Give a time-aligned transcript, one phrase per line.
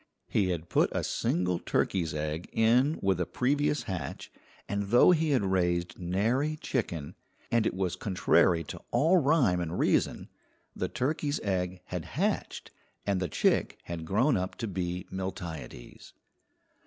[0.27, 4.31] He had put a single turkey's egg in with a previous hatch,
[4.67, 7.13] and though he had raised nary chicken,
[7.51, 10.27] and it was contrary to all rhyme and reason,
[10.75, 12.71] the turkey's egg had hatched
[13.05, 16.13] and the chick had grown up to be Miltiades.